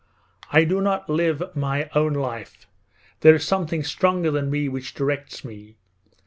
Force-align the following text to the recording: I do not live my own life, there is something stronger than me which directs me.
I 0.51 0.63
do 0.63 0.81
not 0.81 1.11
live 1.11 1.55
my 1.55 1.87
own 1.93 2.13
life, 2.13 2.65
there 3.19 3.35
is 3.35 3.43
something 3.45 3.83
stronger 3.83 4.31
than 4.31 4.49
me 4.49 4.67
which 4.67 4.95
directs 4.95 5.45
me. 5.45 5.75